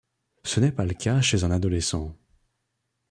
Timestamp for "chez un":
1.21-1.51